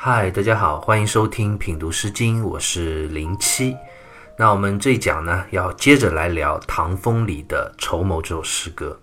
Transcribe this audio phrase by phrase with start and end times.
[0.00, 3.76] 嗨，大家好，欢迎收听品读诗经，我是林七。
[4.36, 8.96] 那我们这一讲呢，要接着来聊唐风里的《筹谋》这首诗歌。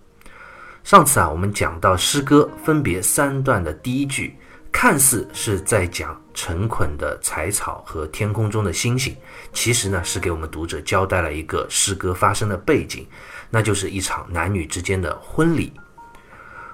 [0.86, 4.38] 上次啊，我们讲到诗歌分别三段的第一句，
[4.72, 9.14] 看似是在讲成捆的柴草和天空中的星星，
[9.52, 13.06] 其实呢，是给我们读者交代了一个诗歌发生的背景，
[13.50, 15.74] 那就是一场男女之间的婚礼。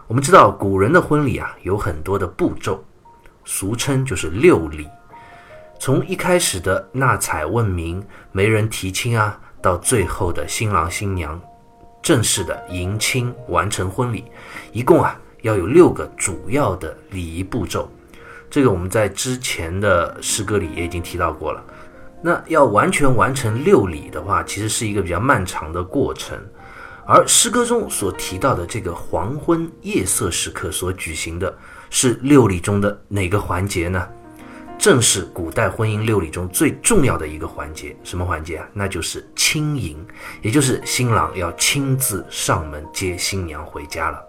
[0.05, 2.85] 我们知道古人的婚礼啊，有很多的步骤。
[3.43, 4.87] 俗称就是六礼，
[5.79, 11.39] 从一开始的纳采问名、媒人提亲啊，到最后的新郎新娘
[12.01, 14.25] 正式的迎亲完成婚礼，
[14.71, 17.91] 一共啊要有六个主要的礼仪步骤。
[18.49, 21.63] 这个我们在之前的诗歌里也已经提到过了。
[22.21, 26.37] 那要完全完成六礼的话，其实是一个比较漫长的过程。
[27.05, 31.53] 而诗歌中所提到的这个黄昏夜色时刻所举行的。
[31.93, 34.07] 是六礼中的哪个环节呢？
[34.79, 37.93] 正是古代婚姻六礼中最重要的一个环节。
[38.01, 38.65] 什么环节啊？
[38.71, 39.97] 那就是亲迎，
[40.41, 44.23] 也就是新郎要亲自上门接新娘回家了。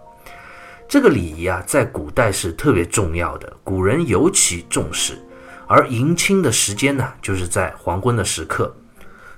[0.89, 5.17] 这个礼仪啊，在古代是特别重要的，古人尤其重视。
[5.65, 8.75] 而迎亲的时间呢，就是在黄昏的时刻。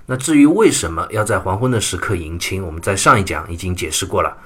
[0.06, 4.36] 那至于为什么要在黄昏的时刻迎亲，我们在上一讲已经解释过了。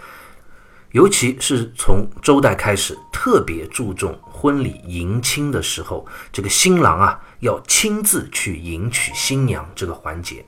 [0.93, 10.45] 尤其是从周代开始，特别注重婚礼迎亲的时候，这个新郎啊要亲自去迎娶新娘这个环节。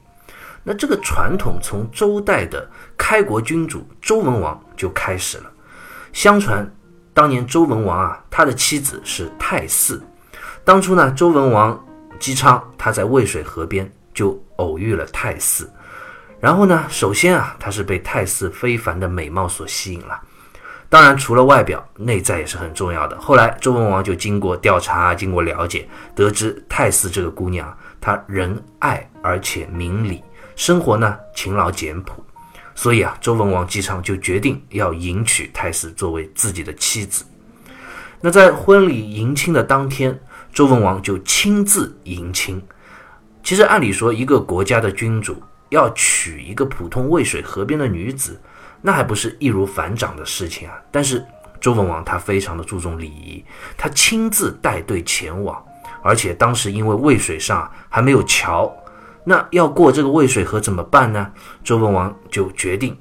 [0.65, 5.45] 那这个传统从周代的开国君主周文王就开始了。
[6.13, 6.69] 相传，
[7.13, 10.01] 当年周文王啊，他的妻子是太姒。
[10.65, 11.85] 当初呢，周文王
[12.19, 15.67] 姬昌他在渭水河边就偶遇了太姒，
[16.41, 20.21] 然后呢，首先啊，他是被太姒非凡的美貌所吸引了。
[20.89, 23.19] 当然，除了外表，内在也是很重要的。
[23.19, 30.23] 后来，周文王就经过调查，经过了解，得知太姒这个姑娘，她仁爱而且明理，
[30.55, 32.23] 生活呢勤劳简朴，
[32.75, 37.25] 所以啊，周文王姬昌就决定要迎娶太姒作为自己的妻子。
[38.21, 40.21] 那在婚礼迎亲的当天，
[40.53, 42.63] 周文王就亲自迎亲。
[43.43, 48.41] 其实，按理说，一个国家的君主要娶一个普通渭水河边的女子。
[48.85, 50.75] 那还不是易如反掌的事情啊！
[50.91, 51.25] 但是
[51.61, 53.45] 周文王他非常的注重礼仪，
[53.79, 55.65] 他亲自带队前往，
[56.03, 58.69] 而且当时因为渭水上还没有桥，
[59.23, 61.31] 那要过这个渭水河怎么办呢？
[61.63, 62.99] 周文王就决定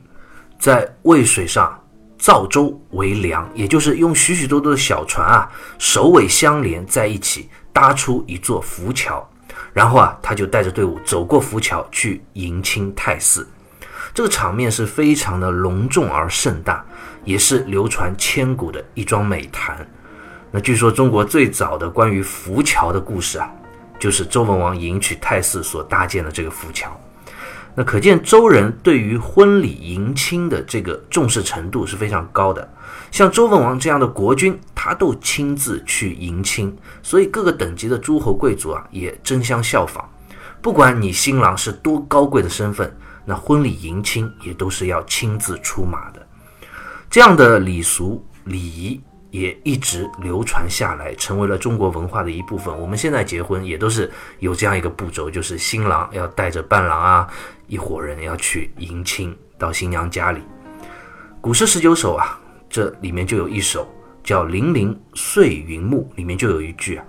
[0.60, 1.84] 在渭水上
[2.20, 9.28] 造舟为梁，也就是用许许多多的小船啊，首尾相连在一起，搭出一座浮桥，
[9.74, 13.46] 然后啊，他就带着队伍走过浮桥去迎亲太姒。
[14.14, 16.86] 这个场面是非常的隆重而盛大，
[17.24, 19.88] 也是流传千古的一桩美谈。
[20.52, 23.50] 那据说中国最早的关于浮桥的故事啊，
[23.98, 27.00] 就是周文王迎娶太姒所搭建的这个浮桥。
[27.76, 32.68] 那可见周人对于婚礼迎亲的这个重视程度是非常高的。
[33.12, 40.08] 像周文王这样的国君，他都亲自去迎亲，所以各个等级的诸侯贵族啊，也争相效仿。
[40.62, 42.96] 不管你新郎是多高贵的身份。
[43.24, 46.28] 那婚礼迎亲也都是要亲自出马的，
[47.08, 49.00] 这样的礼俗礼仪
[49.32, 52.78] 也一直流传下来，成为了中国文化的一部分。
[52.78, 57.28] 我们现在结婚也都是有这样一个步骤，就是新郎要带着伴郎啊，
[57.68, 60.42] 一伙人要去迎亲到新娘家里。
[61.40, 63.90] 古诗十九首啊，这里面就有一首
[64.24, 67.06] 叫《零陵碎云暮》，里面就有一句啊，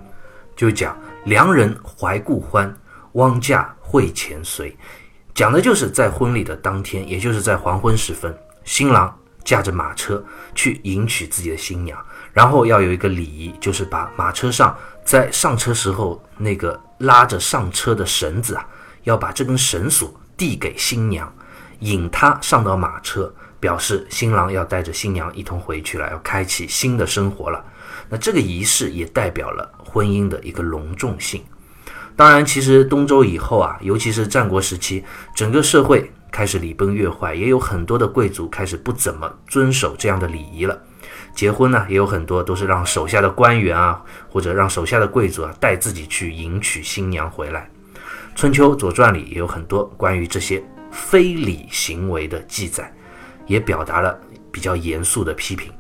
[0.57, 2.75] 就讲良人怀故欢，
[3.13, 4.75] 汪驾会前随。
[5.35, 8.35] 讲的就是在婚礼的当天，也就是在黄昏时分，
[8.65, 11.99] 新郎驾着马车去迎娶自己的新娘，
[12.33, 18.67] 然后要有一个礼仪，就是把马车上在上车时候那个拉着上车的绳子啊，
[19.05, 21.31] 要把这根绳索递给新娘，
[21.81, 27.63] 引她上到马车，表示新郎要带着新娘一同回去了，要开启新的生活了。
[28.09, 31.43] 那这个仪式也代表了婚姻的一个隆重性。
[32.15, 35.03] 当然，其实东周以后啊，尤其是战国时期，
[35.35, 40.79] 整个社会开始礼崩乐坏，也有很多的贵族开始不怎么遵守这样的礼仪了。
[41.35, 47.69] 结婚呢，也有很多都是让手下的官员啊，或者让手下的贵族啊带自己去迎娶新娘回来。
[48.35, 52.93] 春秋左传里也有很多关于这些非礼行为的记载，
[53.47, 54.19] 也表达了
[54.51, 55.73] 比较严肃的批评。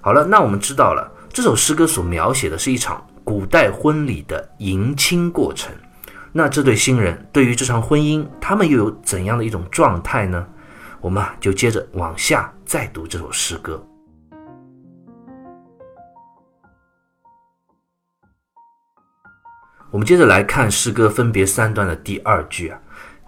[0.00, 3.04] 好了，那我们知道了，这首诗歌所描写的是一场。
[3.24, 5.74] 古代婚礼的迎亲过程，
[6.30, 10.46] 那这对新人对于这场婚姻，他们又有怎样的一种状态呢？
[11.00, 13.84] 我们啊，就接着往下再读这首诗歌。
[19.92, 22.78] 我们接着来看诗歌分别三段的第二句啊：“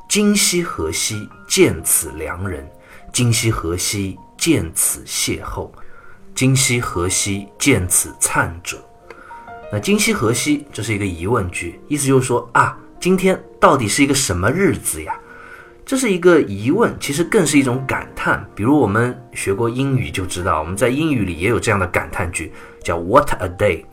[0.09, 2.65] 今夕何夕，见此良人；
[3.13, 5.71] 今夕何夕，见此邂逅；
[6.35, 8.77] 今夕何夕，见此灿者。”
[9.71, 15.15] 那“今夕何夕”这是一个疑问句，意思就是说啊，今天到底是一个什么日子呀？
[15.87, 18.45] 这是一个疑问，其实更是一种感叹。
[18.55, 22.53] 比如我们学过英语就知道，我们在英语里也有这样的感叹句，
[22.83, 23.85] 叫 “What a day”。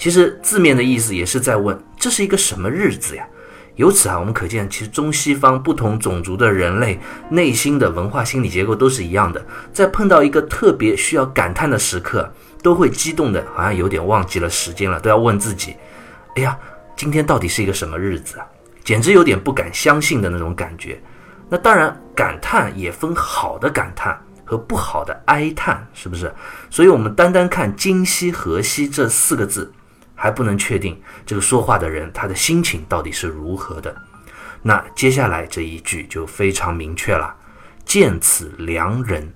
[0.00, 3.28] 其实字面的意思也是在问这是一个什么日子呀？
[3.76, 6.98] 由此啊，我们可见其实中西方不同种族的人类
[7.28, 9.44] 内心的文化心理结构都是一样的，
[9.74, 12.32] 在碰到一个特别需要感叹的时刻，
[12.62, 15.76] 都会激动的，好像有点忘记了时间了，都要问自己：
[16.34, 16.58] 哎呀，
[16.96, 18.46] 今天到底是一个什么日子啊？
[18.82, 20.98] 简直有点不敢相信的那种感觉。
[21.50, 24.18] 那当然，感叹也分好的感叹。
[24.46, 26.34] 和不好的哀叹，是不是？
[26.70, 29.72] 所以，我们单单看“今夕何夕”这四个字。
[30.22, 33.96] 还不能确定这个说话的人他的心情到底是如何的。
[34.60, 37.34] 那接下来这一句就非常明确了
[37.86, 39.26] ：“见此良人。”“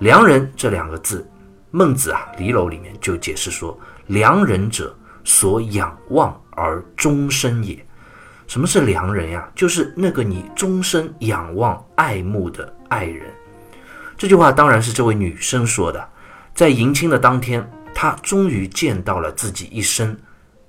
[0.00, 1.30] 良人”这两个字，
[1.70, 3.78] 孟子啊《离楼》里面就解释说
[4.08, 7.78] ：“良人者，所仰望而终身也。”
[8.48, 9.46] 什么是良人呀？
[9.54, 13.26] 就是那个你终身仰望爱慕的爱人。
[14.16, 16.08] 这句话当然是这位女生说的，
[16.54, 17.70] 在迎亲的当天。
[17.98, 20.14] 他终于见到了自己一生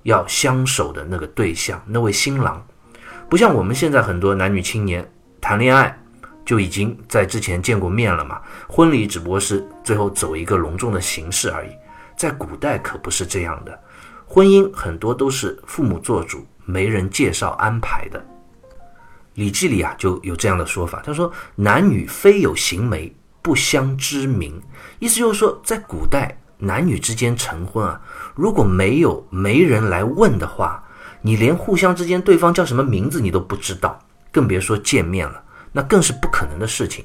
[0.04, 2.66] 要相守的那个对象，那位新郎。
[3.28, 5.06] 不像我们现在很多男女青年
[5.38, 5.94] 谈恋爱
[6.42, 11.68] 就已经在之前见过面了嘛，婚礼只不过是最后走一个隆重的形式而已。
[12.16, 13.78] 在古代可不是这样的，
[14.26, 18.18] 婚姻很多都是父母做主，媒人介绍安排的。
[19.34, 24.58] 《礼记》里啊就有这样的说法，他说：“男女非有行媒，不相知名。”
[24.98, 26.34] 意思就是说，在古代。
[26.58, 28.00] 男女之间成婚啊，
[28.34, 30.82] 如果没有媒人来问的话，
[31.22, 33.98] 你连互相之间对方叫什么名字你都不知道，
[34.32, 37.04] 更别说见面了，那更是不可能的事情。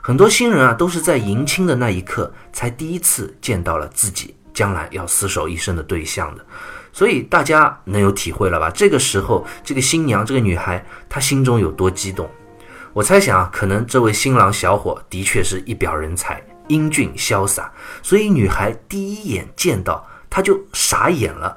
[0.00, 6.44] 很多新人啊，都是在迎亲的那一刻才第一次见到了自己将来要厮守一生的对象的，
[6.92, 8.70] 所以大家能有体会了吧？
[8.70, 12.28] 这个时候，这个新娘，这个女孩，她心中有多激动？
[12.92, 16.42] 我猜想啊，可能这位新郎小伙的确是一表人才。
[16.68, 17.70] 英俊潇洒，
[18.02, 21.56] 所以女孩第一眼见到他就傻眼了，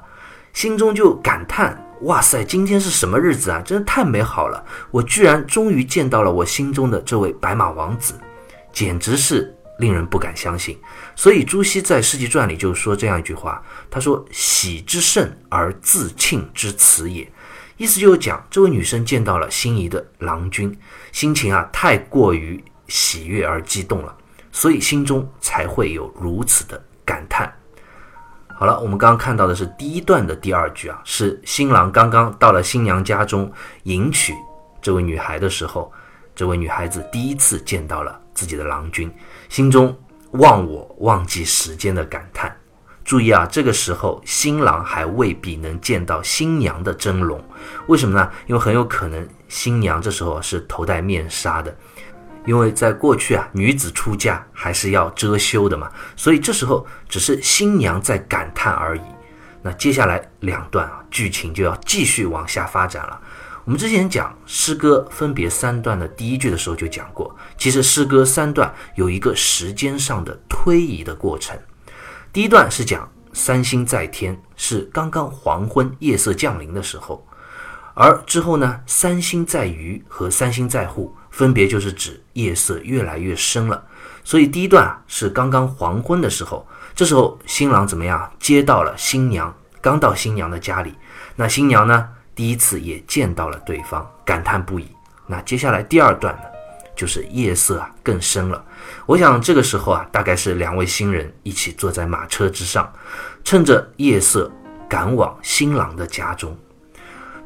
[0.52, 3.62] 心中就感叹：“哇塞，今天是什么日子啊？
[3.64, 4.64] 真的太美好了！
[4.90, 8.14] 我居然终于见到了我心中的这位白马王子，
[8.72, 10.78] 简直是令人不敢相信。”
[11.14, 17.30] 所以朱熹在《世纪传》里就说这样一句话：“他说喜之甚而自庆之辞也。”
[17.78, 20.76] 意思就是讲这位女生见到了心仪的郎君，
[21.10, 24.16] 心情啊太过于喜悦而激动了。
[24.52, 27.52] 所以心中才会有如此的感叹。
[28.54, 33.50] 好了，我们刚刚看到的是第一段的第二句啊，是新郎刚刚到了新娘家中
[33.84, 34.32] 迎娶
[34.80, 35.90] 这位女孩的时候，
[36.36, 39.12] 这位女孩子第一次见到了自己的郎君，
[39.48, 39.92] 心中
[40.32, 42.56] 忘我忘记时间的感叹。
[43.04, 47.42] 注意啊，这个时候新郎还未必能见到新娘的真容，
[47.88, 48.30] 为什么呢？
[48.46, 51.76] 因为很有可能新娘这时候是头戴面纱的。
[52.44, 59.02] 因为在过去啊，女子出嫁还是要遮羞的嘛，所以这时候只是新娘在感叹而已。
[59.62, 63.20] 那接下来两段啊，剧情就要继续往下发展了。
[63.64, 71.56] 我们之前讲诗歌分别三段的第一句的时候就讲过，其实诗歌三段有一个时间上的推移的过程。
[72.32, 77.24] 第一段是讲三星在天，是刚刚黄昏夜色降临的时候，
[77.94, 81.14] 而之后呢，三星在隅和三星在户。
[81.32, 83.82] 分别就是指夜色越来越深了，
[84.22, 90.94] 所以第一段啊是刚刚黄昏的时候，这时候新郎怎么样接到了新娘，刚到新娘的家里，
[91.34, 94.86] 那新娘呢第一次也见到了对方，感叹不已。
[95.26, 96.42] 那接下来第二段呢，
[96.94, 98.62] 就是夜色啊更深了，
[99.06, 102.92] 我想这个时候啊大概是两位新人一起坐在马车之上，
[103.42, 104.52] 趁着夜色
[104.86, 106.54] 赶往新郎的家中。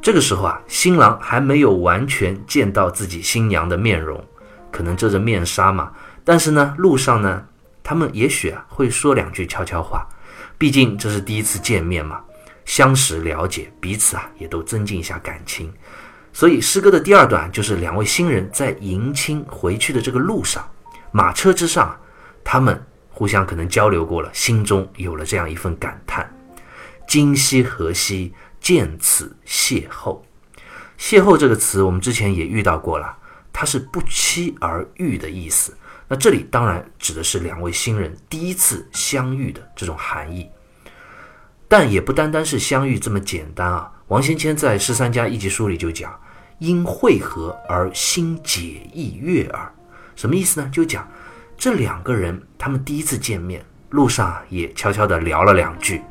[0.07, 4.25] 这个时候啊，新郎还没有完全见到自己新娘的面容，
[4.71, 5.93] 可能遮着面纱嘛。
[6.23, 7.45] 但是呢，路上呢，
[7.83, 10.07] 他们也许啊会说两句悄悄话，
[10.57, 12.21] 毕竟这是第一次见面嘛，
[12.65, 15.75] 相识了解彼此啊，也都增进一下感情。
[16.33, 20.65] 所以诗歌的第二段就是两位新人在迎亲回去的这个路上，
[21.11, 21.99] 马车之上，
[22.45, 26.33] 他们互相可能交流过了，心中有了这样一份感叹：
[27.09, 28.33] 今夕何夕？
[28.67, 30.19] 见此邂逅，
[30.99, 33.17] 邂逅这个词我们之前也遇到过了，
[33.53, 35.73] 它是不期而遇的意思。
[36.09, 40.51] 那这里当然指的是两位新人第一次相遇的这种含义，
[41.69, 43.89] 但也不单单是相遇这么简单啊。
[44.09, 46.13] 王先谦在《十三家一集书》里就讲
[46.59, 49.73] ：“因会合而心解意悦耳。”
[50.17, 50.69] 什么意思呢？
[50.73, 51.09] 就讲
[51.57, 56.03] 这两个人他们第一次见面，路上也悄悄地聊了两句，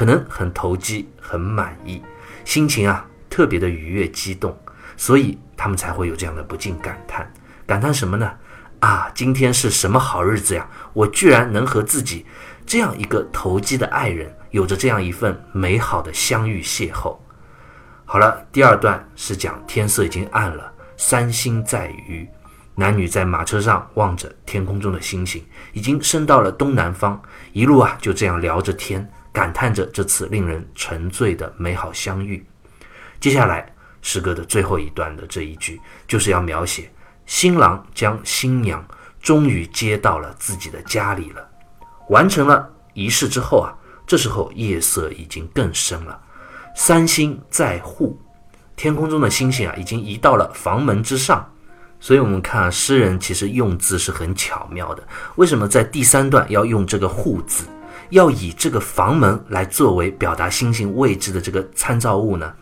[0.00, 2.00] 可能很投机，很满意，
[2.46, 4.58] 心情啊特别的愉悦激动，
[4.96, 7.30] 所以他们才会有这样的不禁感叹。
[7.66, 8.32] 感叹什么呢？
[8.78, 10.66] 啊，今天是什么好日子呀！
[10.94, 12.24] 我居然能和自己
[12.64, 17.14] 这样一个投机的爱人，有着这样一份美好的相遇邂逅。
[18.06, 22.26] 好了，第二段是讲天色已经暗了，三星在隅，
[22.74, 27.20] 男女在马车上望着天空中的星星，已经升到了东南方，
[27.52, 32.44] 一路啊就这样聊着天，感叹着这次令人沉醉的美好相遇。
[33.18, 33.72] 接下来
[34.02, 36.90] 诗歌的最后一段的这一句，就是要描写。
[37.26, 38.84] 新郎将新娘
[39.20, 41.48] 终于接到了自己的家里了，
[42.08, 43.72] 完成了仪式之后啊，
[44.06, 46.20] 这时候夜色已经更深了，
[46.74, 48.20] 三星在户，
[48.74, 51.48] 天空中的星星啊已经移到了房门之上，
[52.00, 55.06] 所以我们看诗人其实用字是很巧妙的。
[55.36, 57.64] 为什么在第三段要用这个“户”字，
[58.10, 62.52] 要以这个房门来作为表达星星位置的这个参照物呢？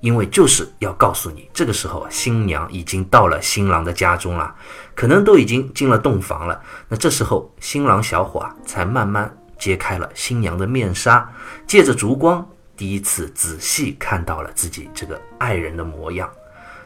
[0.00, 4.54] 因为就是要告诉你，这个时候新娘已经到了新郎的家中了，
[4.94, 6.58] 可能都已经进了洞房了。
[6.88, 11.30] 那这时候新郎小伙啊，才慢慢揭开了新娘的面纱，
[11.66, 16.30] 借着烛光，第一次仔细看到了自己这个爱人的模样。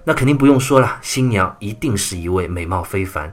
[0.03, 3.33] 那肯定不用说了，新娘一定是一位美貌非凡、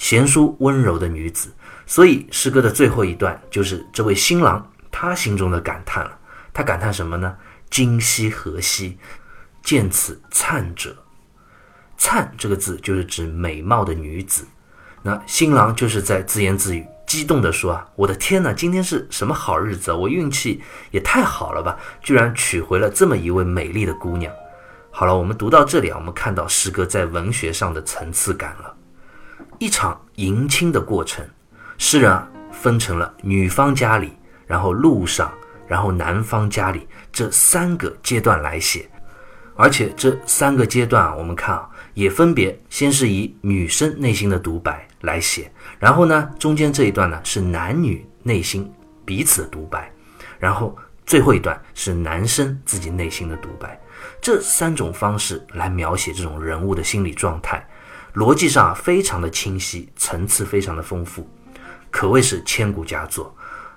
[0.00, 1.52] 贤淑温柔的女子。
[1.86, 6.18] 所以诗歌的最后一段就是这位新郎他心中的感叹了。
[6.54, 7.36] 他感叹什么呢？
[7.68, 8.96] 今夕何夕？
[9.62, 10.96] 见此灿者，
[11.98, 14.46] 灿这个字就是指美貌的女子。
[15.02, 19.96] 那新郎就是在自言自语，激动地说：“啊，我的天哪，今天是什么好日子啊？
[19.96, 21.78] 我运气也太好了吧！
[22.02, 24.32] 居然娶回了这么一位美丽的姑娘。”
[24.90, 28.74] 好了，我们读到这里啊，我们看到诗歌在文学上的层次感了。
[29.60, 31.22] 一场迎亲的过程，
[31.76, 34.10] 诗人啊分成了女方家里，
[34.46, 35.30] 然后路上，
[35.68, 38.88] 然后男方家里这三个阶段来写。
[39.56, 48.72] 而且这三个阶段啊，我们看啊，也分别先是以女生内心的独白来写，然后呢，中间这一段呢是男女内心
[49.04, 49.92] 彼此的独白，
[50.38, 50.74] 然后
[51.04, 53.78] 最后一段是男生自己内心的独白。
[54.22, 57.62] 这三种方式来描写这种人物的心理状态，
[58.14, 61.28] 逻辑上非常的清晰，层次非常的丰富，
[61.90, 63.34] 可谓是千古佳作。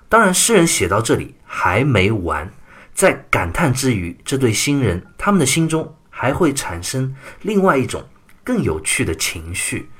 [0.08, 2.50] 当然，诗人写到这里还没完。
[2.92, 7.12] 在感叹之余，这对新人他们的心中还会产生
[7.42, 8.04] 另外一种
[8.44, 9.90] 更有趣的情绪，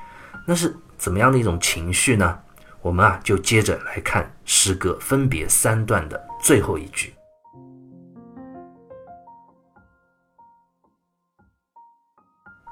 [0.47, 2.39] 那是怎么样的一种情绪呢？
[2.81, 7.13] 我们啊就接着来看诗歌分别三段的最后一句：“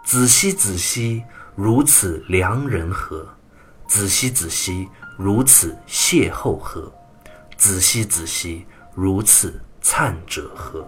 [0.05, 3.27] 子兮子兮，如此良人何？
[3.87, 6.93] 子兮子兮，如此邂逅何？
[7.57, 10.87] 子兮子兮，如此。”灿者何？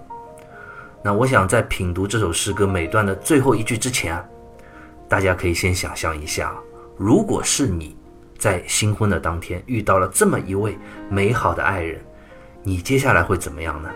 [1.02, 4.24] 那我想在品读这首诗歌每段的最后一句之前啊，
[5.08, 6.54] 大家可以先想象一下，
[6.96, 7.96] 如果是你
[8.38, 10.78] 在新婚的当天遇到了这么一位
[11.10, 12.00] 美好的爱人，
[12.62, 13.90] 你接下来会怎么样呢？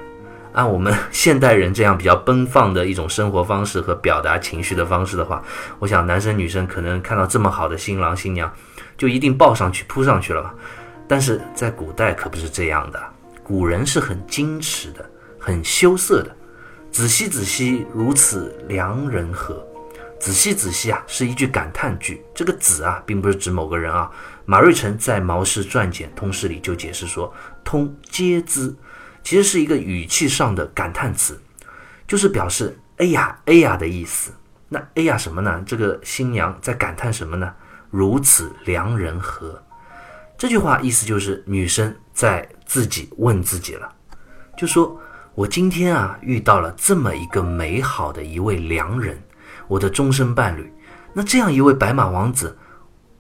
[0.59, 5.41] 按我们现代人这样比较奔放的一种生活方式和表达情绪的方式的话，
[5.79, 8.53] 我想男生女生可能看到这么好的新郎新娘，
[8.97, 10.53] 就一定抱上去扑上去了吧。
[11.07, 13.01] 但是在古代可不是这样的。
[13.45, 16.37] 古人是很矜持的，很羞涩的。
[16.91, 19.65] 仔细仔细，如此良人何？
[20.19, 22.21] 仔细仔细啊，是一句感叹句。
[22.35, 24.11] 这个“子”啊，并不是指某个人啊。
[24.45, 28.77] 马瑞辰在《毛氏传简通释》里就解释说：“通皆兹”，
[29.29, 31.39] 其实是一个语气上的感叹词，
[32.07, 34.33] 就是表示“哎呀，哎呀”的意思。
[34.71, 35.63] 那“哎呀”什么呢？
[35.67, 37.53] 这个新娘在感叹什么呢？
[37.91, 39.63] 如此良人何？
[40.39, 43.93] 这句话意思就是女生在自己问自己了，
[44.57, 44.99] 就说
[45.37, 49.23] ：“我今天啊遇到了这么一个美好的一位良人，
[49.67, 50.73] 我的终身伴侣。
[51.13, 52.57] 那这样一位白马王子，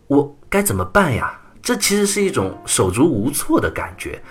[0.06, 4.22] 我该怎么办呀？”这其实是一种手足无措的感觉，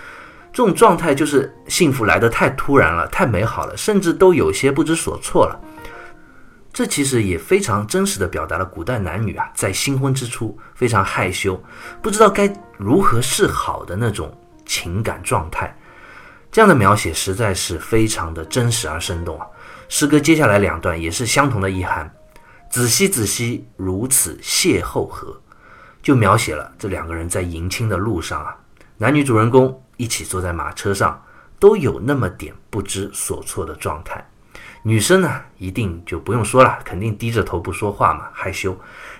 [0.52, 5.60] 这种状态就是幸福来得太突然了，太美好了，甚至都有些不知所措了。
[6.72, 11.60] 这其实也非常真实的表达了古代男女啊，在新婚之初非常害羞，
[12.02, 15.76] 不知道该如何是好的那种情感状态。
[16.50, 19.46] 这样的描写实在是非常的真实而生动啊！
[19.88, 22.10] 诗歌接下来两段也是相同的意涵。
[22.70, 25.38] 仔细仔细，如此邂逅何？
[26.02, 28.56] 就描写了这两个人在迎亲的路上啊，
[28.96, 31.22] 男女主人公一起坐在马车上，
[31.58, 34.26] 都有那么点不知所措的状态。
[34.82, 38.74] 女生呢，一定就不用说了，肯定低着头不说话嘛，害羞。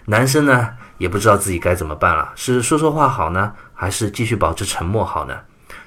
[0.07, 5.39] 男生呢，也不知道自己该怎么办了，是说说话好呢，还是继续保持沉默好呢？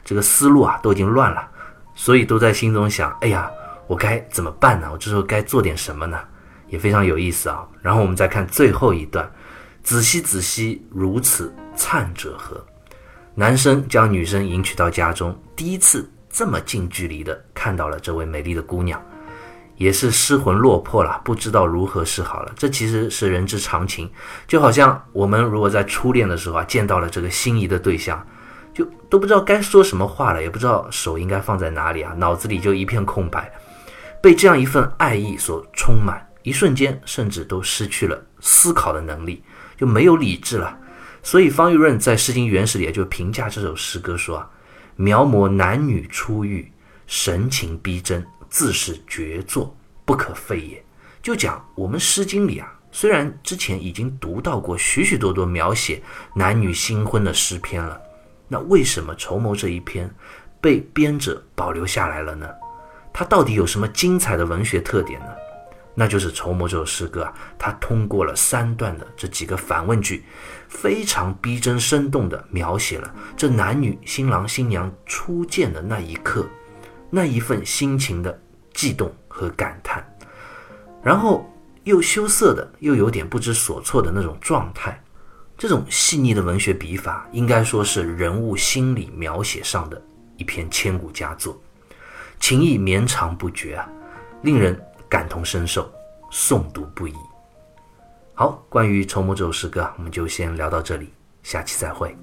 [0.03, 1.49] 这个思路啊，都已经乱了，
[1.95, 3.49] 所以都在心中想：哎呀，
[3.87, 4.89] 我该怎么办呢？
[4.91, 6.19] 我这时候该做点什么呢？
[6.67, 7.65] 也非常有意思啊。
[7.81, 9.29] 然后我们再看最后一段：
[9.83, 12.63] 子兮子兮，如此灿者何？
[13.33, 19.01] 男生将女生迎娶到家中，第一次这么近距离的看到了这位美丽的姑娘。
[19.77, 22.53] 也是失魂落魄了，不知道如何是好了。
[22.55, 24.07] 这其实是人之常情，
[24.47, 28.23] 就好像我们如果在初恋的时候啊，见到了这个心仪的对象，
[28.75, 33.51] 就都不知道该说什么话了，也不知道手应该放在哪里啊，脑子里就一片空白，
[34.21, 39.41] 被这样一份爱意所充满，一瞬间甚至都失去了思考的能力，
[39.77, 40.77] 就没有理智了。
[41.23, 44.49] 所以方玉润在《诗经原始》里就评价这首诗歌说啊
[44.95, 46.71] ：“描摹男女初遇，
[47.07, 49.73] 神情逼真。”自是绝作，
[50.03, 50.83] 不可废也。
[51.23, 56.03] 就讲我们《诗经》里啊，虽然之前已经读到过许许多多描写
[56.35, 57.97] 男女新婚的诗篇了，
[58.49, 60.13] 那为什么《筹谋》这一篇
[60.59, 62.45] 被编者保留下来了呢？
[63.13, 65.27] 它到底有什么精彩的文学特点呢？
[65.93, 70.23] 那就是《筹谋》这首诗歌啊，它通过了三段的这几个反问句，
[70.67, 76.47] 非常逼真生动地描写了这男女新郎新娘初见的那一刻。
[77.13, 78.41] 那一份心情的
[78.73, 80.01] 悸动和感叹，
[81.03, 81.45] 然后
[81.83, 84.97] 又羞涩的，又有点不知所措的那种状态，
[85.57, 90.01] 这种细腻的文学笔法，应该说是人物心理描写上的
[90.37, 91.61] 一篇千古佳作，
[92.39, 93.89] 情意绵长不绝啊，
[94.41, 95.91] 令人感同身受，
[96.31, 97.13] 诵读不已。
[98.33, 101.13] 好，关于《筹谋》这首诗歌，我们就先聊到这里，
[101.43, 102.15] 下期再会。